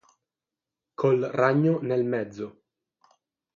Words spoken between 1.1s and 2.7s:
ragno nel mezzo.